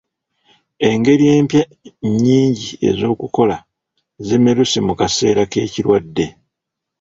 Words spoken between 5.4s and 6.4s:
k'ekirwadde.